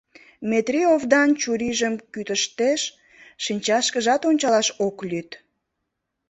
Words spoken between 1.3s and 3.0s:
чурийжым кӱтыштеш,